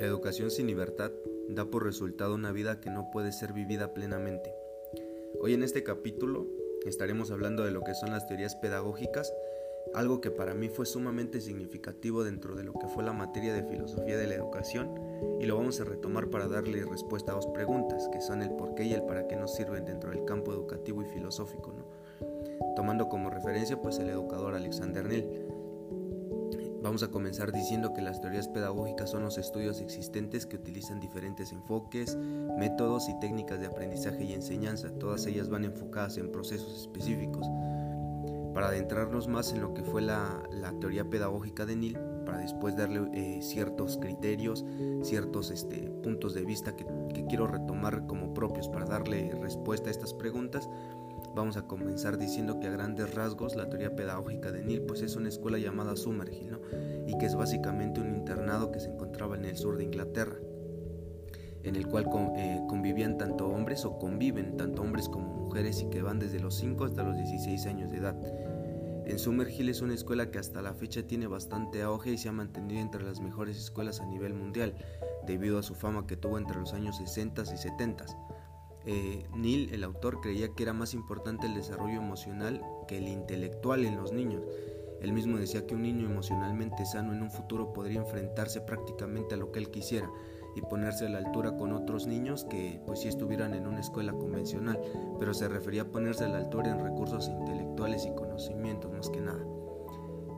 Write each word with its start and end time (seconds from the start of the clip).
La 0.00 0.06
educación 0.06 0.50
sin 0.50 0.66
libertad 0.66 1.12
da 1.50 1.66
por 1.66 1.84
resultado 1.84 2.34
una 2.34 2.52
vida 2.52 2.80
que 2.80 2.88
no 2.88 3.10
puede 3.10 3.32
ser 3.32 3.52
vivida 3.52 3.92
plenamente. 3.92 4.50
Hoy 5.38 5.52
en 5.52 5.62
este 5.62 5.84
capítulo 5.84 6.46
estaremos 6.86 7.30
hablando 7.30 7.64
de 7.64 7.70
lo 7.70 7.82
que 7.82 7.94
son 7.94 8.10
las 8.10 8.26
teorías 8.26 8.54
pedagógicas, 8.56 9.30
algo 9.92 10.22
que 10.22 10.30
para 10.30 10.54
mí 10.54 10.70
fue 10.70 10.86
sumamente 10.86 11.42
significativo 11.42 12.24
dentro 12.24 12.54
de 12.54 12.64
lo 12.64 12.72
que 12.72 12.86
fue 12.86 13.04
la 13.04 13.12
materia 13.12 13.52
de 13.52 13.62
filosofía 13.62 14.16
de 14.16 14.26
la 14.26 14.36
educación 14.36 14.90
y 15.38 15.44
lo 15.44 15.58
vamos 15.58 15.78
a 15.82 15.84
retomar 15.84 16.30
para 16.30 16.48
darle 16.48 16.82
respuesta 16.86 17.32
a 17.32 17.34
dos 17.34 17.48
preguntas, 17.48 18.08
que 18.10 18.22
son 18.22 18.40
el 18.40 18.52
por 18.52 18.74
qué 18.74 18.84
y 18.84 18.94
el 18.94 19.02
para 19.02 19.28
qué 19.28 19.36
nos 19.36 19.54
sirven 19.54 19.84
dentro 19.84 20.12
del 20.12 20.24
campo 20.24 20.50
educativo 20.54 21.02
y 21.02 21.12
filosófico, 21.12 21.74
tomando 22.74 23.10
como 23.10 23.28
referencia 23.28 23.82
pues 23.82 23.98
el 23.98 24.08
educador 24.08 24.54
Alexander 24.54 25.04
Neil 25.04 25.49
Vamos 26.82 27.02
a 27.02 27.08
comenzar 27.08 27.52
diciendo 27.52 27.92
que 27.92 28.00
las 28.00 28.22
teorías 28.22 28.48
pedagógicas 28.48 29.10
son 29.10 29.22
los 29.22 29.36
estudios 29.36 29.82
existentes 29.82 30.46
que 30.46 30.56
utilizan 30.56 30.98
diferentes 30.98 31.52
enfoques, 31.52 32.16
métodos 32.16 33.08
y 33.10 33.20
técnicas 33.20 33.60
de 33.60 33.66
aprendizaje 33.66 34.24
y 34.24 34.32
enseñanza. 34.32 34.88
Todas 34.98 35.26
ellas 35.26 35.50
van 35.50 35.66
enfocadas 35.66 36.16
en 36.16 36.32
procesos 36.32 36.80
específicos. 36.80 37.46
Para 38.54 38.68
adentrarnos 38.68 39.28
más 39.28 39.52
en 39.52 39.60
lo 39.60 39.74
que 39.74 39.82
fue 39.82 40.00
la, 40.00 40.42
teoría 40.80 41.04
pedagógica 41.04 41.66
de 41.66 41.76
Neil, 41.76 41.98
para 42.24 42.38
después 42.38 42.76
darle 42.76 43.10
eh, 43.12 43.42
ciertos 43.42 43.98
criterios, 43.98 44.64
ciertos 45.02 45.50
este, 45.50 45.90
puntos 46.02 46.32
de 46.32 46.44
vista 46.46 46.76
que, 46.76 46.86
que 47.12 47.26
quiero 47.26 47.46
retomar 47.46 48.06
como 48.06 48.32
propios 48.32 48.68
para 48.68 48.86
darle 48.86 49.34
respuesta 49.40 49.88
a 49.88 49.90
estas 49.90 50.14
preguntas, 50.14 50.68
Vamos 51.40 51.56
a 51.56 51.62
comenzar 51.62 52.18
diciendo 52.18 52.60
que 52.60 52.66
a 52.66 52.70
grandes 52.70 53.14
rasgos 53.14 53.56
la 53.56 53.66
teoría 53.70 53.96
pedagógica 53.96 54.52
de 54.52 54.62
Neil 54.62 54.82
pues 54.82 55.00
es 55.00 55.16
una 55.16 55.30
escuela 55.30 55.56
llamada 55.56 55.96
Summerhill, 55.96 56.58
y 57.06 57.16
que 57.16 57.24
es 57.24 57.34
básicamente 57.34 57.98
un 57.98 58.14
internado 58.14 58.70
que 58.70 58.78
se 58.78 58.90
encontraba 58.90 59.36
en 59.36 59.46
el 59.46 59.56
sur 59.56 59.78
de 59.78 59.84
Inglaterra, 59.84 60.36
en 61.62 61.76
el 61.76 61.86
cual 61.86 62.10
eh, 62.36 62.60
convivían 62.68 63.16
tanto 63.16 63.48
hombres 63.48 63.86
o 63.86 63.98
conviven 63.98 64.58
tanto 64.58 64.82
hombres 64.82 65.08
como 65.08 65.32
mujeres 65.32 65.80
y 65.80 65.88
que 65.88 66.02
van 66.02 66.18
desde 66.18 66.40
los 66.40 66.56
5 66.56 66.84
hasta 66.84 67.04
los 67.04 67.16
16 67.16 67.64
años 67.64 67.90
de 67.90 67.96
edad. 67.96 68.16
En 69.06 69.18
Summerhill 69.18 69.70
es 69.70 69.80
una 69.80 69.94
escuela 69.94 70.30
que 70.30 70.38
hasta 70.38 70.60
la 70.60 70.74
fecha 70.74 71.06
tiene 71.06 71.26
bastante 71.26 71.80
auge 71.80 72.12
y 72.12 72.18
se 72.18 72.28
ha 72.28 72.32
mantenido 72.32 72.82
entre 72.82 73.02
las 73.02 73.18
mejores 73.22 73.56
escuelas 73.56 74.02
a 74.02 74.06
nivel 74.06 74.34
mundial, 74.34 74.74
debido 75.26 75.58
a 75.58 75.62
su 75.62 75.74
fama 75.74 76.06
que 76.06 76.18
tuvo 76.18 76.36
entre 76.36 76.60
los 76.60 76.74
años 76.74 76.98
60 76.98 77.44
y 77.44 77.56
70. 77.56 78.04
Eh, 78.86 79.26
Neil, 79.34 79.72
el 79.72 79.84
autor, 79.84 80.20
creía 80.20 80.48
que 80.54 80.62
era 80.62 80.72
más 80.72 80.94
importante 80.94 81.46
el 81.46 81.54
desarrollo 81.54 81.98
emocional 81.98 82.62
que 82.88 82.98
el 82.98 83.08
intelectual 83.08 83.84
en 83.84 83.96
los 83.96 84.12
niños. 84.12 84.42
Él 85.00 85.12
mismo 85.12 85.38
decía 85.38 85.66
que 85.66 85.74
un 85.74 85.82
niño 85.82 86.06
emocionalmente 86.06 86.84
sano 86.84 87.12
en 87.12 87.22
un 87.22 87.30
futuro 87.30 87.72
podría 87.72 88.00
enfrentarse 88.00 88.60
prácticamente 88.60 89.34
a 89.34 89.38
lo 89.38 89.50
que 89.50 89.58
él 89.58 89.70
quisiera 89.70 90.10
y 90.54 90.62
ponerse 90.62 91.06
a 91.06 91.10
la 91.10 91.18
altura 91.18 91.56
con 91.56 91.72
otros 91.72 92.06
niños 92.06 92.44
que 92.44 92.80
pues 92.86 93.00
si 93.00 93.08
estuvieran 93.08 93.54
en 93.54 93.66
una 93.66 93.80
escuela 93.80 94.12
convencional, 94.12 94.80
pero 95.18 95.32
se 95.32 95.48
refería 95.48 95.82
a 95.82 95.86
ponerse 95.86 96.24
a 96.24 96.28
la 96.28 96.38
altura 96.38 96.70
en 96.70 96.84
recursos 96.84 97.28
intelectuales 97.28 98.04
y 98.06 98.14
conocimientos 98.14 98.92
más 98.92 99.08
que 99.10 99.20
nada. 99.20 99.59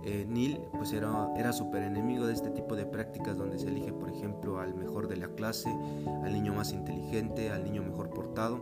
Eh, 0.05 0.27
Neil 0.29 0.61
pues 0.73 0.93
era, 0.93 1.29
era 1.37 1.53
súper 1.53 1.83
enemigo 1.83 2.27
de 2.27 2.33
este 2.33 2.51
tipo 2.51 2.75
de 2.75 2.87
prácticas 2.87 3.37
donde 3.37 3.59
se 3.59 3.69
elige 3.69 3.93
por 3.93 4.11
ejemplo 4.11 4.59
al 4.59 4.75
mejor 4.75 5.07
de 5.07 5.17
la 5.17 5.29
clase, 5.29 5.71
al 6.25 6.33
niño 6.33 6.55
más 6.55 6.73
inteligente, 6.73 7.51
al 7.51 7.63
niño 7.65 7.83
mejor 7.83 8.11
portado, 8.11 8.61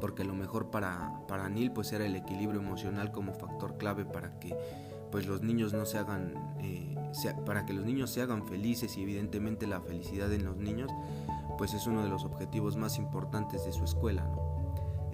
porque 0.00 0.22
lo 0.24 0.34
mejor 0.34 0.70
para, 0.70 1.22
para 1.28 1.48
Neil 1.48 1.72
pues 1.72 1.92
era 1.92 2.04
el 2.04 2.14
equilibrio 2.14 2.60
emocional 2.60 3.10
como 3.10 3.32
factor 3.32 3.78
clave 3.78 4.04
para 4.04 4.38
que 4.38 4.54
pues 5.10 5.26
los 5.26 5.42
niños 5.42 5.72
no 5.72 5.86
se 5.86 5.96
hagan 5.96 6.34
eh, 6.60 6.94
para 7.46 7.64
que 7.64 7.72
los 7.72 7.86
niños 7.86 8.10
se 8.10 8.20
hagan 8.20 8.46
felices 8.46 8.96
y 8.96 9.02
evidentemente 9.02 9.66
la 9.66 9.80
felicidad 9.80 10.32
en 10.32 10.44
los 10.44 10.56
niños 10.56 10.90
pues 11.56 11.72
es 11.72 11.86
uno 11.86 12.02
de 12.02 12.08
los 12.08 12.24
objetivos 12.24 12.76
más 12.76 12.98
importantes 12.98 13.64
de 13.64 13.72
su 13.72 13.84
escuela 13.84 14.28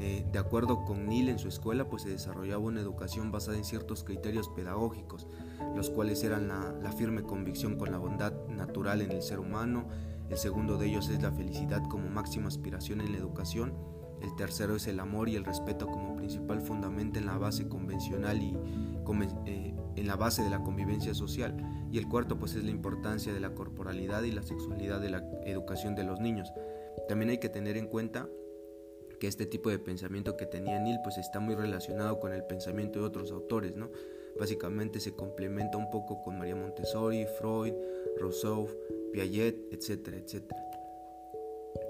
eh, 0.02 0.24
de 0.32 0.38
acuerdo 0.38 0.86
con 0.86 1.06
Neil 1.06 1.28
en 1.28 1.38
su 1.38 1.48
escuela, 1.48 1.86
pues 1.86 2.04
se 2.04 2.08
desarrollaba 2.08 2.62
una 2.62 2.80
educación 2.80 3.30
basada 3.30 3.58
en 3.58 3.64
ciertos 3.64 4.02
criterios 4.02 4.48
pedagógicos, 4.48 5.26
los 5.76 5.90
cuales 5.90 6.24
eran 6.24 6.48
la, 6.48 6.92
firme 6.92 7.22
convicción 7.22 7.76
con 7.76 7.92
la 7.92 7.98
bondad 7.98 8.32
natural 8.48 9.02
en 9.02 9.12
el 9.12 9.22
ser 9.22 9.40
humano, 9.40 9.84
el 10.30 10.38
segundo 10.38 10.78
de 10.78 10.86
ellos 10.86 11.10
es 11.10 11.20
la 11.20 11.32
felicidad 11.32 11.82
como 11.90 12.08
máxima 12.08 12.48
aspiración 12.48 13.02
en 13.02 13.12
la 13.12 13.18
educación, 13.18 13.74
el 14.22 14.34
tercero 14.36 14.74
es 14.74 14.86
el 14.86 15.00
amor 15.00 15.28
y 15.28 15.36
el 15.36 15.44
respeto 15.44 15.86
como 15.86 16.16
principal 16.16 16.62
fundamento 16.62 17.18
en 17.18 17.26
la 17.26 17.36
base 17.36 17.68
convencional 17.68 18.42
y 18.42 18.56
eh, 19.44 19.74
en 19.96 20.06
la 20.06 20.16
base 20.16 20.42
de 20.42 20.50
la 20.50 20.62
convivencia 20.62 21.14
social. 21.14 21.56
Y 21.90 21.98
el 21.98 22.08
cuarto 22.08 22.38
pues 22.38 22.54
es 22.54 22.64
la 22.64 22.70
importancia 22.70 23.34
de 23.34 23.40
la 23.40 23.54
corporalidad 23.54 24.22
y 24.22 24.30
la 24.30 24.42
sexualidad 24.42 25.00
de 25.00 25.10
la 25.10 25.18
educación 25.44 25.94
de 25.94 26.04
los 26.04 26.20
niños. 26.20 26.52
También 27.08 27.30
hay 27.30 27.38
que 27.38 27.48
tener 27.48 27.76
en 27.76 27.86
cuenta 27.86 28.28
que 29.20 29.28
este 29.28 29.46
tipo 29.46 29.70
de 29.70 29.78
pensamiento 29.78 30.36
que 30.36 30.46
tenía 30.46 30.80
Neil 30.80 30.98
pues 31.04 31.18
está 31.18 31.38
muy 31.38 31.54
relacionado 31.54 32.18
con 32.18 32.32
el 32.32 32.42
pensamiento 32.44 32.98
de 32.98 33.04
otros 33.04 33.30
autores, 33.30 33.76
¿no? 33.76 33.90
Básicamente 34.38 34.98
se 34.98 35.12
complementa 35.12 35.76
un 35.76 35.90
poco 35.90 36.22
con 36.22 36.38
María 36.38 36.56
Montessori, 36.56 37.26
Freud, 37.38 37.74
Rousseau, 38.18 38.66
Piaget, 39.12 39.72
etcétera, 39.72 40.16
etcétera. 40.16 40.60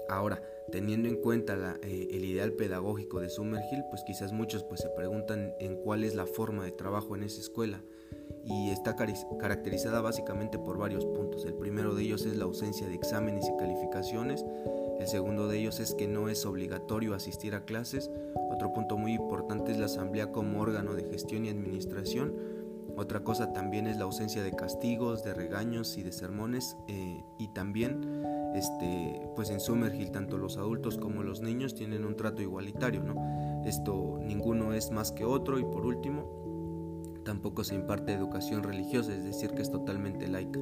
Ahora, 0.09 0.41
teniendo 0.71 1.07
en 1.07 1.15
cuenta 1.15 1.77
eh, 1.81 2.09
el 2.11 2.25
ideal 2.25 2.51
pedagógico 2.51 3.21
de 3.21 3.29
Summerhill, 3.29 3.85
pues 3.89 4.03
quizás 4.03 4.33
muchos 4.33 4.63
pues 4.63 4.81
se 4.81 4.89
preguntan 4.89 5.53
en 5.59 5.77
cuál 5.77 6.03
es 6.03 6.15
la 6.15 6.25
forma 6.25 6.65
de 6.65 6.71
trabajo 6.71 7.15
en 7.15 7.23
esa 7.23 7.39
escuela 7.39 7.81
y 8.43 8.71
está 8.71 8.95
caracterizada 8.95 10.01
básicamente 10.01 10.59
por 10.59 10.77
varios 10.77 11.05
puntos. 11.05 11.45
El 11.45 11.53
primero 11.53 11.95
de 11.95 12.03
ellos 12.03 12.25
es 12.25 12.35
la 12.35 12.43
ausencia 12.43 12.87
de 12.87 12.95
exámenes 12.95 13.47
y 13.47 13.57
calificaciones, 13.57 14.43
el 15.01 15.07
segundo 15.07 15.47
de 15.47 15.57
ellos 15.57 15.79
es 15.79 15.95
que 15.95 16.07
no 16.07 16.29
es 16.29 16.45
obligatorio 16.45 17.15
asistir 17.15 17.55
a 17.55 17.65
clases. 17.65 18.11
Otro 18.51 18.71
punto 18.71 18.97
muy 18.97 19.13
importante 19.13 19.71
es 19.71 19.79
la 19.79 19.85
asamblea 19.85 20.31
como 20.31 20.61
órgano 20.61 20.93
de 20.93 21.05
gestión 21.05 21.43
y 21.43 21.49
administración. 21.49 22.35
Otra 22.95 23.23
cosa 23.23 23.51
también 23.51 23.87
es 23.87 23.97
la 23.97 24.03
ausencia 24.03 24.43
de 24.43 24.51
castigos, 24.51 25.23
de 25.23 25.33
regaños 25.33 25.97
y 25.97 26.03
de 26.03 26.11
sermones. 26.11 26.77
Eh, 26.87 27.23
y 27.39 27.47
también, 27.47 28.23
este, 28.53 29.27
pues 29.35 29.49
en 29.49 29.59
Summerhill, 29.59 30.11
tanto 30.11 30.37
los 30.37 30.57
adultos 30.57 30.99
como 30.99 31.23
los 31.23 31.41
niños 31.41 31.73
tienen 31.73 32.05
un 32.05 32.15
trato 32.15 32.43
igualitario. 32.43 33.01
¿no? 33.01 33.63
Esto 33.65 34.19
ninguno 34.21 34.73
es 34.73 34.91
más 34.91 35.11
que 35.11 35.25
otro. 35.25 35.57
Y 35.57 35.63
por 35.63 35.83
último, 35.83 37.21
tampoco 37.25 37.63
se 37.63 37.73
imparte 37.73 38.13
educación 38.13 38.61
religiosa, 38.61 39.15
es 39.15 39.23
decir, 39.23 39.49
que 39.51 39.63
es 39.63 39.71
totalmente 39.71 40.27
laica. 40.27 40.59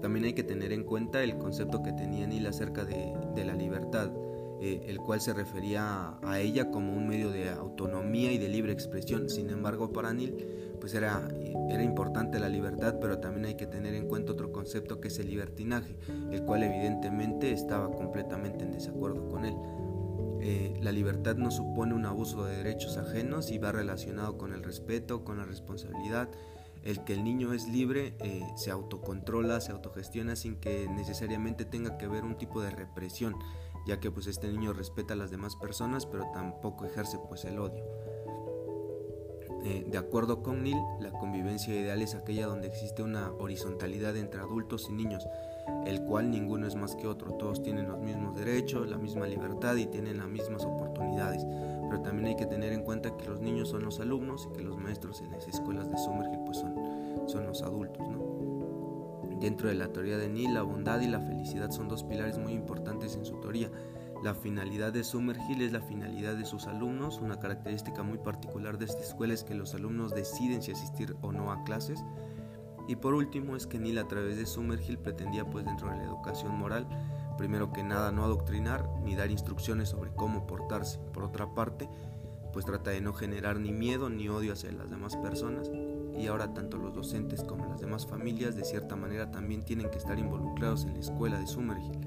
También 0.00 0.24
hay 0.24 0.32
que 0.32 0.44
tener 0.44 0.72
en 0.72 0.84
cuenta 0.84 1.22
el 1.22 1.36
concepto 1.38 1.82
que 1.82 1.92
tenía 1.92 2.26
Neil 2.26 2.46
acerca 2.46 2.84
de, 2.84 3.44
la 3.44 3.54
libertad, 3.54 4.10
eh, 4.60 4.84
el 4.86 4.98
cual 4.98 5.20
se 5.20 5.32
refería 5.32 6.18
a 6.22 6.40
ella 6.40 6.70
como 6.70 6.92
un 6.92 7.06
medio 7.08 7.30
de 7.30 7.50
autonomía 7.50 8.32
y 8.32 8.38
de 8.38 8.48
libre 8.48 8.72
expresión. 8.72 9.28
Sin 9.28 9.50
embargo, 9.50 9.92
para 9.92 10.12
Neil, 10.12 10.34
pues 10.80 10.94
era, 10.94 11.28
importante 11.82 12.38
la 12.38 12.48
libertad, 12.48 12.96
pero 13.00 13.18
también 13.18 13.46
hay 13.46 13.54
que 13.54 13.66
tener 13.66 13.94
en 13.94 14.06
cuenta 14.06 14.32
otro 14.32 14.52
concepto 14.52 15.00
que 15.00 15.08
es 15.08 15.18
el 15.18 15.28
libertinaje, 15.28 15.96
el 16.30 16.42
cual 16.42 16.62
evidentemente 16.62 17.52
estaba 17.52 17.90
completamente 17.90 18.64
en 18.64 18.72
desacuerdo 18.72 19.28
con 19.28 19.44
él. 19.44 19.54
Eh, 20.40 20.78
la 20.80 20.92
libertad 20.92 21.36
no 21.36 21.50
supone 21.50 21.94
un 21.94 22.06
abuso 22.06 22.44
de 22.44 22.56
derechos 22.56 22.96
ajenos 22.96 23.50
y 23.50 23.58
va 23.58 23.72
relacionado 23.72 24.38
con 24.38 24.52
el 24.52 24.62
respeto, 24.62 25.24
con 25.24 25.38
la 25.38 25.44
responsabilidad 25.44 26.28
el 26.88 27.04
que 27.04 27.12
el 27.12 27.22
niño 27.22 27.52
es 27.52 27.68
libre, 27.68 28.14
eh, 28.20 28.42
se 28.56 28.70
autocontrola, 28.70 29.60
se 29.60 29.72
autogestiona 29.72 30.36
sin 30.36 30.56
que 30.56 30.88
necesariamente 30.88 31.66
tenga 31.66 31.98
que 31.98 32.08
ver 32.08 32.24
un 32.24 32.38
tipo 32.38 32.62
de 32.62 32.70
represión, 32.70 33.36
ya 33.86 34.00
que 34.00 34.10
pues 34.10 34.26
este 34.26 34.48
niño 34.48 34.72
respeta 34.72 35.12
a 35.12 35.16
las 35.16 35.30
demás 35.30 35.54
personas, 35.56 36.06
pero 36.06 36.24
tampoco 36.32 36.86
ejerce 36.86 37.18
pues 37.28 37.44
el 37.44 37.58
odio. 37.58 37.84
Eh, 39.64 39.84
de 39.86 39.98
acuerdo 39.98 40.42
con 40.42 40.62
Neil, 40.62 40.78
la 40.98 41.10
convivencia 41.10 41.74
ideal 41.74 42.00
es 42.00 42.14
aquella 42.14 42.46
donde 42.46 42.68
existe 42.68 43.02
una 43.02 43.32
horizontalidad 43.32 44.16
entre 44.16 44.40
adultos 44.40 44.86
y 44.88 44.94
niños, 44.94 45.26
el 45.84 46.02
cual 46.04 46.30
ninguno 46.30 46.66
es 46.66 46.74
más 46.74 46.96
que 46.96 47.06
otro, 47.06 47.32
todos 47.34 47.62
tienen 47.62 47.88
los 47.88 47.98
mismos 47.98 48.34
derechos, 48.34 48.88
la 48.88 48.96
misma 48.96 49.26
libertad 49.26 49.76
y 49.76 49.86
tienen 49.86 50.16
las 50.16 50.28
mismas 50.28 50.64
oportunidades, 50.64 51.44
pero 51.88 52.02
también 52.02 52.26
hay 52.26 52.36
que 52.36 52.46
tener 52.46 52.72
en 52.72 52.82
cuenta 52.82 53.16
que 53.16 53.26
los 53.26 53.40
niños 53.40 53.70
son 53.70 53.84
los 53.84 54.00
alumnos 54.00 54.48
y 54.50 54.56
que 54.56 54.62
los 54.62 54.76
maestros 54.78 55.20
en 55.20 55.32
las 55.32 55.46
escuelas 55.48 55.90
de 55.90 55.98
Summerhill 55.98 56.40
pues 56.44 56.58
son, 56.58 56.74
son 57.26 57.46
los 57.46 57.62
adultos, 57.62 58.06
Dentro 59.40 59.68
de 59.68 59.76
la 59.76 59.92
teoría 59.92 60.18
de 60.18 60.28
Neil, 60.28 60.52
la 60.52 60.62
bondad 60.62 61.00
y 61.00 61.06
la 61.06 61.20
felicidad 61.20 61.70
son 61.70 61.88
dos 61.88 62.02
pilares 62.02 62.38
muy 62.38 62.54
importantes 62.54 63.14
en 63.14 63.24
su 63.24 63.36
teoría. 63.36 63.70
La 64.24 64.34
finalidad 64.34 64.92
de 64.92 65.04
Summerhill 65.04 65.62
es 65.62 65.70
la 65.70 65.80
finalidad 65.80 66.34
de 66.34 66.44
sus 66.44 66.66
alumnos. 66.66 67.20
Una 67.20 67.38
característica 67.38 68.02
muy 68.02 68.18
particular 68.18 68.78
de 68.78 68.86
esta 68.86 69.00
escuela 69.00 69.34
es 69.34 69.44
que 69.44 69.54
los 69.54 69.74
alumnos 69.74 70.12
deciden 70.12 70.60
si 70.60 70.72
asistir 70.72 71.14
o 71.20 71.30
no 71.30 71.52
a 71.52 71.62
clases. 71.62 72.04
Y 72.88 72.96
por 72.96 73.12
último 73.12 73.54
es 73.54 73.66
que 73.66 73.78
Neil 73.78 73.98
a 73.98 74.08
través 74.08 74.38
de 74.38 74.46
Summerhill 74.46 74.98
pretendía 74.98 75.44
pues 75.44 75.66
dentro 75.66 75.90
de 75.90 75.98
la 75.98 76.04
educación 76.04 76.56
moral, 76.56 76.88
primero 77.36 77.70
que 77.70 77.82
nada 77.84 78.10
no 78.10 78.24
adoctrinar 78.24 78.88
ni 79.04 79.14
dar 79.14 79.30
instrucciones 79.30 79.90
sobre 79.90 80.10
cómo 80.14 80.46
portarse. 80.46 80.98
Por 81.12 81.22
otra 81.22 81.54
parte, 81.54 81.86
pues 82.50 82.64
trata 82.64 82.90
de 82.90 83.02
no 83.02 83.12
generar 83.12 83.60
ni 83.60 83.72
miedo 83.72 84.08
ni 84.08 84.30
odio 84.30 84.54
hacia 84.54 84.72
las 84.72 84.90
demás 84.90 85.16
personas. 85.16 85.70
y 86.18 86.26
ahora 86.26 86.52
tanto 86.52 86.78
los 86.78 86.92
docentes 86.94 87.44
como 87.44 87.66
las 87.66 87.80
demás 87.80 88.04
familias 88.04 88.56
de 88.56 88.64
cierta 88.64 88.96
manera 88.96 89.30
también 89.30 89.64
tienen 89.64 89.88
que 89.88 89.98
estar 89.98 90.18
involucrados 90.18 90.84
en 90.84 90.94
la 90.94 90.98
escuela 90.98 91.38
de 91.38 91.46
Summerhill. 91.46 92.00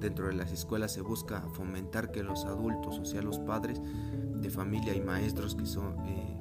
Dentro 0.00 0.26
de 0.26 0.34
las 0.34 0.52
escuelas 0.52 0.92
se 0.92 1.00
busca 1.00 1.40
fomentar 1.54 2.10
que 2.10 2.22
los 2.22 2.44
adultos, 2.44 2.98
o 2.98 3.06
sea 3.06 3.22
los 3.22 3.38
padres 3.38 3.80
de 4.34 4.50
familia 4.50 4.94
y 4.94 5.00
maestros 5.00 5.54
que 5.54 5.64
son... 5.64 5.94
Eh, 6.06 6.34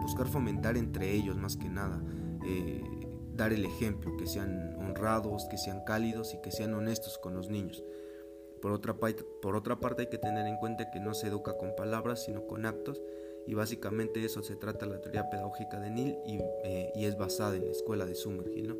buscar 0.00 0.28
fomentar 0.28 0.76
entre 0.76 1.10
ellos 1.12 1.36
más 1.36 1.56
que 1.56 1.68
nada, 1.68 2.00
eh, 2.46 2.82
dar 3.34 3.52
el 3.52 3.64
ejemplo, 3.64 4.16
que 4.16 4.26
sean 4.26 4.76
honrados, 4.78 5.46
que 5.46 5.58
sean 5.58 5.84
cálidos 5.84 6.34
y 6.34 6.40
que 6.40 6.50
sean 6.50 6.74
honestos 6.74 7.18
con 7.18 7.34
los 7.34 7.48
niños. 7.48 7.82
Por 8.60 8.72
otra, 8.72 8.94
por 8.94 9.56
otra 9.56 9.80
parte 9.80 10.02
hay 10.02 10.08
que 10.08 10.18
tener 10.18 10.46
en 10.46 10.56
cuenta 10.56 10.90
que 10.90 11.00
no 11.00 11.14
se 11.14 11.26
educa 11.26 11.56
con 11.56 11.74
palabras 11.74 12.22
sino 12.24 12.46
con 12.46 12.64
actos 12.64 13.02
y 13.46 13.54
básicamente 13.54 14.24
eso 14.24 14.42
se 14.42 14.54
trata 14.54 14.86
la 14.86 15.00
teoría 15.00 15.28
pedagógica 15.28 15.80
de 15.80 15.90
Neil 15.90 16.16
y, 16.24 16.38
eh, 16.64 16.92
es 16.94 17.16
basada 17.16 17.56
en 17.56 17.64
la 17.64 17.72
escuela 17.72 18.06
de 18.06 18.14
Summerhill, 18.14 18.68
¿no? 18.68 18.76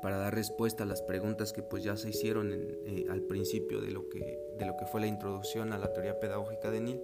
Para 0.00 0.18
dar 0.18 0.34
respuesta 0.34 0.84
a 0.84 0.86
las 0.86 1.02
preguntas 1.02 1.52
que 1.52 1.62
pues 1.62 1.82
ya 1.82 1.96
se 1.96 2.10
hicieron 2.10 2.50
eh, 2.52 3.06
al 3.08 3.22
principio 3.22 3.80
de 3.80 3.90
lo, 3.90 4.08
que, 4.08 4.38
de 4.58 4.66
lo 4.66 4.76
que 4.76 4.86
fue 4.86 5.00
la 5.00 5.06
introducción 5.06 5.72
a 5.72 5.78
la 5.78 5.92
teoría 5.92 6.18
pedagógica 6.20 6.70
de 6.70 6.80
Neil, 6.80 7.02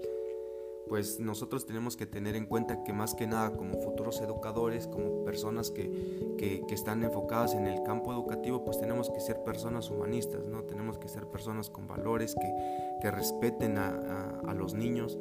pues 0.88 1.20
nosotros 1.20 1.67
tenemos 1.67 1.96
que 1.96 2.06
tener 2.06 2.35
en 2.37 2.46
cuenta 2.46 2.82
que 2.82 2.93
más 2.93 3.14
que 3.14 3.26
nada 3.26 3.52
como 3.52 3.79
futuros 3.79 4.20
educadores, 4.20 4.87
como 4.87 5.25
personas 5.25 5.70
que, 5.70 6.35
que, 6.38 6.64
están 6.75 7.02
enfocadas 7.02 7.55
en 7.55 7.67
el 7.67 7.82
campo 7.82 8.12
educativo, 8.12 8.64
pues 8.64 8.79
tenemos 8.79 9.11
que 9.11 9.20
ser 9.20 9.43
personas 9.43 9.90
humanistas, 9.90 10.49
¿no? 10.49 10.62
Tenemos 10.64 10.99
que 10.99 11.08
ser 11.08 11.26
personas 11.26 11.70
con 11.70 11.87
valores, 11.87 12.35
que, 12.35 12.55
que 13.00 13.11
respeten 13.11 13.79
a, 13.79 14.40
a, 14.46 14.55
los 14.55 14.75
niños, 14.75 15.19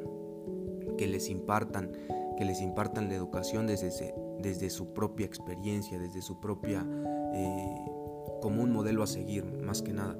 que 0.96 1.06
les 1.06 1.28
impartan, 1.28 1.92
que 2.36 2.44
les 2.44 2.60
impartan 2.60 3.08
la 3.08 3.14
educación 3.14 3.66
desde, 3.66 4.14
desde 4.40 4.70
su 4.70 4.94
propia 4.94 5.26
experiencia, 5.26 5.98
desde 5.98 6.22
su 6.22 6.40
propia, 6.40 6.86
eh, 7.34 7.90
como 8.40 8.62
un 8.62 8.72
modelo 8.72 9.02
a 9.02 9.06
seguir, 9.06 9.44
más 9.44 9.82
que 9.82 9.92
nada. 9.92 10.16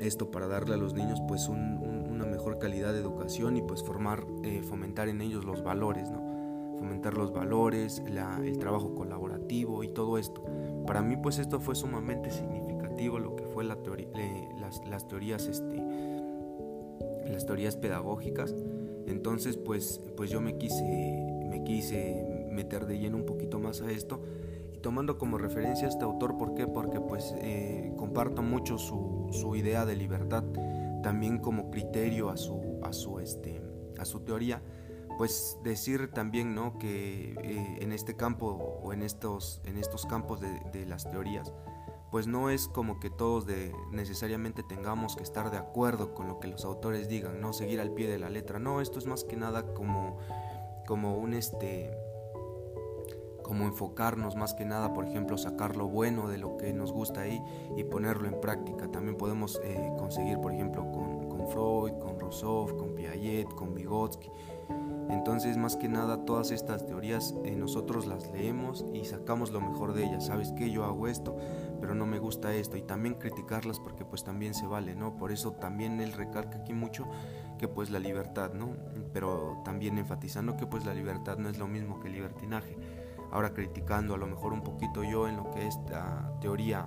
Esto 0.00 0.30
para 0.30 0.46
darle 0.46 0.74
a 0.74 0.78
los 0.78 0.94
niños 0.94 1.20
pues 1.28 1.48
un 1.48 2.00
mejor 2.40 2.58
calidad 2.58 2.94
de 2.94 3.00
educación 3.00 3.58
y 3.58 3.62
pues 3.62 3.82
formar, 3.82 4.24
eh, 4.42 4.62
fomentar 4.62 5.08
en 5.08 5.20
ellos 5.20 5.44
los 5.44 5.62
valores, 5.62 6.10
¿no? 6.10 6.78
Fomentar 6.78 7.12
los 7.12 7.32
valores, 7.32 8.02
el 8.06 8.58
trabajo 8.58 8.94
colaborativo 8.94 9.84
y 9.84 9.88
todo 9.88 10.16
esto. 10.16 10.42
Para 10.86 11.02
mí 11.02 11.18
pues 11.18 11.38
esto 11.38 11.60
fue 11.60 11.74
sumamente 11.74 12.30
significativo 12.30 13.18
lo 13.18 13.36
que 13.36 13.44
fue 13.44 13.64
la 13.64 13.76
teoría, 13.76 14.08
las, 14.58 14.82
las, 14.86 15.06
teorías, 15.06 15.46
este, 15.46 15.82
las 17.26 17.44
teorías 17.44 17.76
pedagógicas. 17.76 18.54
Entonces 19.06 19.58
pues, 19.58 20.00
pues 20.16 20.30
yo 20.30 20.40
me 20.40 20.56
quise, 20.56 21.42
me 21.46 21.62
quise 21.62 22.46
meter 22.50 22.86
de 22.86 22.98
lleno 22.98 23.18
un 23.18 23.26
poquito 23.26 23.58
más 23.58 23.82
a 23.82 23.90
esto 23.90 24.22
y 24.72 24.78
tomando 24.78 25.18
como 25.18 25.36
referencia 25.36 25.86
a 25.86 25.90
este 25.90 26.04
autor, 26.04 26.38
¿por 26.38 26.54
qué? 26.54 26.66
Porque 26.66 27.00
pues 27.00 27.34
eh, 27.36 27.92
comparto 27.98 28.40
mucho 28.40 28.78
su, 28.78 29.19
su 29.30 29.56
idea 29.56 29.84
de 29.84 29.96
libertad 29.96 30.44
también 31.02 31.38
como 31.38 31.70
criterio 31.70 32.30
a 32.30 32.36
su, 32.36 32.80
a 32.82 32.92
su, 32.92 33.18
este, 33.20 33.62
a 33.98 34.04
su 34.04 34.20
teoría, 34.20 34.62
pues 35.18 35.58
decir 35.62 36.10
también 36.12 36.54
¿no? 36.54 36.78
que 36.78 37.34
eh, 37.42 37.78
en 37.80 37.92
este 37.92 38.16
campo 38.16 38.80
o 38.82 38.92
en 38.92 39.02
estos, 39.02 39.60
en 39.64 39.76
estos 39.76 40.06
campos 40.06 40.40
de, 40.40 40.86
las 40.86 41.10
teorías, 41.10 41.52
pues 42.10 42.26
no 42.26 42.50
es 42.50 42.68
como 42.68 42.98
que 42.98 43.10
todos 43.10 43.46
de, 43.46 43.72
necesariamente 43.92 44.62
tengamos 44.62 45.16
que 45.16 45.22
estar 45.22 45.50
de 45.50 45.58
acuerdo 45.58 46.14
con 46.14 46.26
lo 46.26 46.40
que 46.40 46.48
los 46.48 46.64
autores 46.64 47.08
digan, 47.08 47.40
no 47.40 47.52
seguir 47.52 47.80
al 47.80 47.92
pie 47.92 48.08
de 48.08 48.18
la 48.18 48.30
letra, 48.30 48.58
no, 48.58 48.80
esto 48.80 48.98
es 48.98 49.06
más 49.06 49.24
que 49.24 49.36
nada 49.36 49.74
como, 49.74 50.18
como 50.86 51.16
un 51.16 51.34
este 51.34 51.90
como 53.50 53.64
enfocarnos 53.64 54.36
más 54.36 54.54
que 54.54 54.64
nada, 54.64 54.92
por 54.92 55.04
ejemplo, 55.04 55.36
sacar 55.36 55.74
lo 55.74 55.88
bueno 55.88 56.28
de 56.28 56.38
lo 56.38 56.56
que 56.56 56.72
nos 56.72 56.92
gusta 56.92 57.22
ahí 57.22 57.42
y 57.76 57.82
ponerlo 57.82 58.28
en 58.28 58.40
práctica. 58.40 58.86
También 58.86 59.16
podemos 59.16 59.60
eh, 59.64 59.90
conseguir, 59.98 60.38
por 60.40 60.52
ejemplo, 60.52 60.88
con, 60.92 61.28
con, 61.28 61.48
Freud, 61.48 61.94
con 61.98 62.20
Rousseau, 62.20 62.76
con 62.76 62.94
Piaget, 62.94 63.48
con 63.48 63.74
Vygotsky. 63.74 64.30
Entonces, 65.08 65.56
más 65.56 65.74
que 65.74 65.88
nada, 65.88 66.24
todas 66.24 66.52
estas 66.52 66.86
teorías 66.86 67.34
eh, 67.44 67.56
nosotros 67.56 68.06
las 68.06 68.30
leemos 68.30 68.84
y 68.94 69.04
sacamos 69.04 69.50
lo 69.50 69.60
mejor 69.60 69.94
de 69.94 70.04
ellas. 70.04 70.26
¿Sabes 70.26 70.52
qué? 70.52 70.70
Yo 70.70 70.84
hago 70.84 71.08
esto, 71.08 71.36
pero 71.80 71.96
no 71.96 72.06
me 72.06 72.20
gusta 72.20 72.54
esto. 72.54 72.76
Y 72.76 72.82
también 72.82 73.14
criticarlas 73.14 73.80
porque 73.80 74.04
pues 74.04 74.22
también 74.22 74.54
se 74.54 74.68
vale, 74.68 74.94
¿no? 74.94 75.16
Por 75.16 75.32
eso 75.32 75.54
también 75.54 76.00
él 76.00 76.12
recalca 76.12 76.58
aquí 76.58 76.72
mucho 76.72 77.04
que 77.58 77.66
pues 77.66 77.90
la 77.90 77.98
libertad, 77.98 78.52
¿no? 78.52 78.76
Pero 79.12 79.60
también 79.64 79.98
enfatizando 79.98 80.56
que 80.56 80.68
pues 80.68 80.86
la 80.86 80.94
libertad 80.94 81.36
no 81.38 81.48
es 81.48 81.58
lo 81.58 81.66
mismo 81.66 81.98
que 81.98 82.06
el 82.06 82.14
libertinaje 82.14 82.76
ahora 83.32 83.52
criticando 83.52 84.14
a 84.14 84.18
lo 84.18 84.26
mejor 84.26 84.52
un 84.52 84.62
poquito 84.62 85.04
yo 85.04 85.28
en 85.28 85.36
lo 85.36 85.50
que 85.50 85.66
esta 85.66 86.32
teoría 86.40 86.86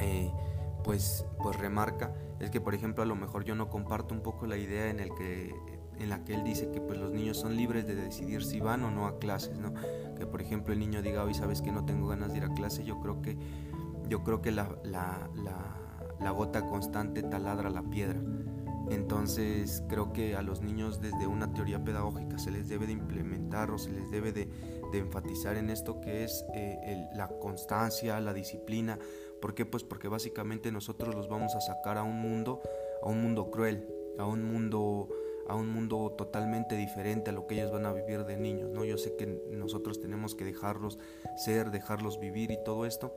eh, 0.00 0.32
pues, 0.84 1.26
pues 1.42 1.56
remarca, 1.56 2.14
es 2.40 2.50
que 2.50 2.60
por 2.60 2.74
ejemplo 2.74 3.02
a 3.02 3.06
lo 3.06 3.16
mejor 3.16 3.44
yo 3.44 3.54
no 3.54 3.68
comparto 3.68 4.14
un 4.14 4.22
poco 4.22 4.46
la 4.46 4.56
idea 4.56 4.88
en, 4.88 5.00
el 5.00 5.14
que, 5.14 5.54
en 5.98 6.08
la 6.08 6.24
que 6.24 6.34
él 6.34 6.44
dice 6.44 6.70
que 6.70 6.80
pues 6.80 6.98
los 6.98 7.10
niños 7.12 7.38
son 7.38 7.56
libres 7.56 7.86
de 7.86 7.94
decidir 7.94 8.44
si 8.44 8.60
van 8.60 8.84
o 8.84 8.90
no 8.90 9.06
a 9.06 9.18
clases, 9.18 9.58
¿no? 9.58 9.74
que 10.16 10.26
por 10.26 10.40
ejemplo 10.40 10.72
el 10.72 10.80
niño 10.80 11.02
diga 11.02 11.24
hoy 11.24 11.34
sabes 11.34 11.62
que 11.62 11.72
no 11.72 11.84
tengo 11.84 12.08
ganas 12.08 12.32
de 12.32 12.38
ir 12.38 12.44
a 12.44 12.54
clase, 12.54 12.84
yo 12.84 13.00
creo 13.00 13.20
que, 13.20 13.36
yo 14.08 14.22
creo 14.22 14.40
que 14.42 14.52
la, 14.52 14.68
la, 14.84 15.28
la, 15.34 15.76
la 16.20 16.30
gota 16.30 16.66
constante 16.66 17.22
taladra 17.22 17.70
la 17.70 17.82
piedra. 17.82 18.20
Entonces 18.90 19.82
creo 19.88 20.12
que 20.12 20.36
a 20.36 20.42
los 20.42 20.62
niños 20.62 21.00
desde 21.00 21.26
una 21.26 21.52
teoría 21.52 21.82
pedagógica 21.82 22.38
se 22.38 22.50
les 22.50 22.68
debe 22.68 22.86
de 22.86 22.92
implementar 22.92 23.70
o 23.70 23.78
se 23.78 23.90
les 23.90 24.10
debe 24.10 24.32
de, 24.32 24.48
enfatizar 24.92 25.58
en 25.58 25.68
esto 25.68 26.00
que 26.00 26.24
es 26.24 26.46
eh, 26.54 27.06
la 27.14 27.28
constancia, 27.28 28.18
la 28.20 28.32
disciplina. 28.32 28.98
¿Por 29.42 29.54
qué? 29.54 29.66
Pues 29.66 29.82
porque 29.82 30.08
básicamente 30.08 30.72
nosotros 30.72 31.14
los 31.14 31.28
vamos 31.28 31.54
a 31.54 31.60
sacar 31.60 31.98
a 31.98 32.02
un 32.02 32.18
mundo, 32.18 32.62
a 33.02 33.08
un 33.10 33.20
mundo 33.20 33.50
cruel, 33.50 33.86
a 34.18 34.24
un 34.26 34.42
mundo 34.42 35.08
a 35.48 35.54
un 35.54 35.68
mundo 35.68 36.12
totalmente 36.16 36.76
diferente 36.76 37.30
a 37.30 37.32
lo 37.32 37.46
que 37.46 37.54
ellos 37.54 37.70
van 37.70 37.86
a 37.86 37.92
vivir 37.92 38.24
de 38.24 38.36
niños, 38.36 38.70
¿no? 38.70 38.84
Yo 38.84 38.98
sé 38.98 39.14
que 39.16 39.26
nosotros 39.50 40.00
tenemos 40.00 40.34
que 40.34 40.44
dejarlos 40.44 40.98
ser, 41.36 41.70
dejarlos 41.70 42.18
vivir 42.18 42.50
y 42.50 42.58
todo 42.64 42.84
esto, 42.84 43.14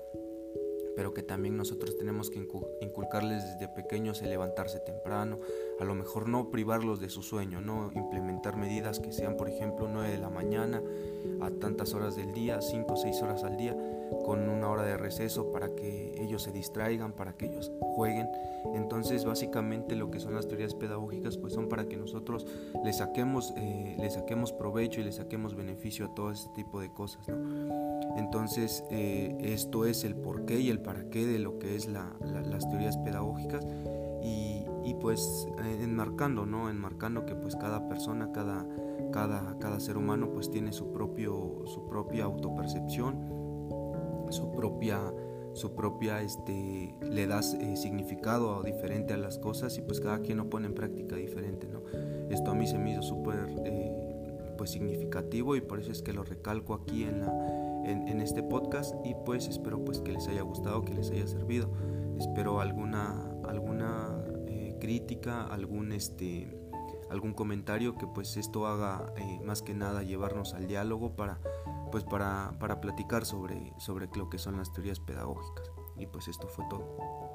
pero 1.00 1.14
que 1.14 1.24
también 1.24 1.56
nosotros 1.56 1.98
tenemos 1.98 2.30
que 2.30 2.46
inculcarles 2.82 3.46
desde 3.46 3.74
pequeños 3.74 4.22
el 4.22 4.32
levantarse 4.32 4.82
temprano, 4.82 5.40
a 5.80 5.84
lo 5.84 5.96
mejor 5.96 6.28
no 6.28 6.50
privarlos 6.50 7.00
de 7.00 7.10
su 7.10 7.22
sueño, 7.22 7.62
no 7.62 7.92
implementar 7.94 8.58
medidas 8.58 9.00
que 9.00 9.14
sean, 9.14 9.38
por 9.38 9.50
ejemplo, 9.50 9.88
9 9.92 10.12
de 10.12 10.18
la 10.18 10.30
mañana 10.30 10.82
a 11.42 11.50
tantas 11.52 11.94
horas 11.94 12.16
del 12.16 12.34
día, 12.34 12.62
5 12.62 12.94
o 12.94 12.98
6 12.98 13.22
horas 13.22 13.44
al 13.44 13.58
día, 13.58 13.76
con 14.26 14.50
una 14.50 14.70
hora 14.70 14.84
de 14.84 14.98
receso 14.98 15.52
para 15.52 15.76
que 15.76 16.16
ellos 16.22 16.44
se 16.44 16.52
distraigan, 16.52 17.14
para 17.14 17.34
que 17.34 17.46
ellos 17.46 17.72
jueguen. 17.80 18.28
Entonces, 18.76 19.24
básicamente 19.24 19.96
lo 19.96 20.12
que 20.12 20.20
son 20.20 20.36
las 20.36 20.48
teorías 20.48 20.76
pedagógicas, 20.76 21.38
pues 21.38 21.54
son 21.54 21.70
para 21.70 21.86
que 21.86 21.96
nosotros 21.96 22.46
les 22.84 22.98
saquemos, 22.98 23.54
eh, 23.56 24.10
saquemos 24.10 24.52
provecho 24.52 25.00
y 25.00 25.06
les 25.06 25.16
saquemos 25.16 25.56
beneficio 25.56 26.08
a 26.08 26.16
todo 26.16 26.32
este 26.32 26.50
tipo 26.56 26.82
de 26.82 26.92
cosas, 26.92 27.28
¿no? 27.28 27.70
Entonces, 28.18 28.84
eh, 28.90 29.38
esto 29.40 29.86
es 29.86 30.04
el 30.04 30.16
porqué 30.16 30.60
y 30.60 30.70
el 30.70 30.82
para 30.82 31.10
qué 31.10 31.26
de 31.26 31.40
lo 31.40 31.58
que 31.60 31.76
es 31.76 31.88
las 31.88 32.70
teorías 32.70 32.98
pedagógicas 32.98 33.66
y, 34.22 34.59
pues 34.96 35.48
eh, 35.64 35.80
enmarcando, 35.84 36.46
¿no? 36.46 36.70
Enmarcando 36.70 37.26
que 37.26 37.36
pues 37.36 37.56
cada 37.56 37.88
persona, 37.88 38.32
cada, 38.32 38.66
cada, 39.12 39.58
cada 39.60 39.80
ser 39.80 39.98
humano 39.98 40.32
pues 40.34 40.50
tiene 40.50 40.74
su, 40.74 40.92
propio, 40.92 41.64
su 41.66 41.88
propia 41.88 42.26
autopercepción, 42.26 43.18
su 44.30 44.52
propia 44.52 45.00
su 45.54 45.74
propia 45.74 46.22
este 46.22 46.96
le 47.02 47.26
das 47.26 47.56
eh, 47.56 47.76
significado 47.76 48.62
diferente 48.62 49.16
a 49.16 49.18
las 49.18 49.40
cosas 49.40 49.76
y 49.80 49.82
pues 49.82 50.00
cada 50.00 50.20
quien 50.20 50.38
lo 50.38 50.48
pone 50.48 50.68
en 50.68 50.76
práctica 50.76 51.16
diferente 51.16 51.68
no 51.68 51.82
esto 52.30 52.52
a 52.52 52.54
mí 52.54 52.68
se 52.68 52.78
me 52.78 52.92
hizo 52.92 53.02
súper 53.02 53.48
pues 54.60 54.70
significativo 54.70 55.56
y 55.56 55.62
por 55.62 55.80
eso 55.80 55.92
es 55.92 56.04
que 56.04 56.14
lo 56.14 56.24
recalco 56.24 56.76
aquí 56.76 57.04
en 57.04 57.22
la 57.22 57.34
en, 57.90 58.22
este 58.22 58.44
podcast 58.44 58.96
y 59.04 59.16
pues 59.26 59.48
espero 59.48 59.84
pues 59.84 60.00
que 60.00 60.12
les 60.12 60.28
haya 60.28 60.42
gustado, 60.42 60.84
que 60.84 60.94
les 60.94 61.12
haya 61.12 61.28
servido. 61.28 61.70
Espero 62.18 62.60
alguna, 62.60 63.29
eh, 63.29 63.29
algún, 65.52 65.92
este, 65.92 66.54
algún 67.10 67.34
comentario 67.34 67.96
que 67.98 68.08
pues 68.08 68.38
esto 68.38 68.68
haga 68.68 69.14
eh, 69.18 69.40
más 69.44 69.62
que 69.62 69.74
nada 69.74 70.04
llevarnos 70.04 70.54
al 70.54 70.68
diálogo 70.68 71.16
para, 71.16 71.40
pues 71.92 72.04
para, 72.04 72.58
para 72.60 72.80
platicar 72.82 73.26
sobre, 73.26 73.74
sobre 73.78 74.08
lo 74.16 74.30
que 74.30 74.38
son 74.38 74.58
las 74.58 74.72
teorías 74.72 75.00
pedagógicas. 75.00 75.72
Y 75.98 76.08
pues 76.08 76.28
esto 76.28 76.48
fue 76.48 76.66
todo. 76.70 77.29